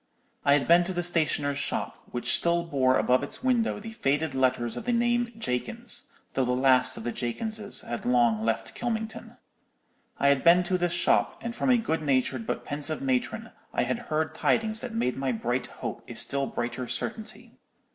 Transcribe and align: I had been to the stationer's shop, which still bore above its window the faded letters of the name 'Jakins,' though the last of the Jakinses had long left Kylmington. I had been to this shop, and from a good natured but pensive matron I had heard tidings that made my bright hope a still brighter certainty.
I 0.43 0.53
had 0.53 0.67
been 0.67 0.83
to 0.85 0.93
the 0.93 1.03
stationer's 1.03 1.59
shop, 1.59 1.95
which 2.09 2.33
still 2.35 2.63
bore 2.65 2.97
above 2.97 3.21
its 3.21 3.43
window 3.43 3.79
the 3.79 3.91
faded 3.91 4.33
letters 4.33 4.75
of 4.75 4.85
the 4.85 4.91
name 4.91 5.31
'Jakins,' 5.37 6.11
though 6.33 6.43
the 6.43 6.53
last 6.53 6.97
of 6.97 7.03
the 7.03 7.11
Jakinses 7.11 7.81
had 7.81 8.03
long 8.03 8.43
left 8.43 8.73
Kylmington. 8.73 9.37
I 10.17 10.29
had 10.29 10.43
been 10.43 10.63
to 10.63 10.79
this 10.79 10.91
shop, 10.93 11.37
and 11.39 11.55
from 11.55 11.69
a 11.69 11.77
good 11.77 12.01
natured 12.01 12.47
but 12.47 12.65
pensive 12.65 12.99
matron 13.03 13.51
I 13.75 13.83
had 13.83 13.99
heard 14.09 14.33
tidings 14.33 14.81
that 14.81 14.91
made 14.91 15.17
my 15.17 15.31
bright 15.31 15.67
hope 15.67 16.01
a 16.09 16.15
still 16.15 16.47
brighter 16.47 16.87
certainty. 16.87 17.59